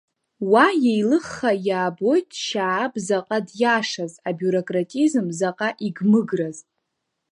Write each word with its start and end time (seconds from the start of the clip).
Уа 0.51 0.67
иеилыхха 0.83 1.51
иаабоит 1.67 2.27
Шьааб 2.45 2.93
заҟа 3.05 3.37
диашаз, 3.47 4.13
абиурократизм 4.29 5.25
заҟа 5.39 5.69
игмыграз… 5.87 6.57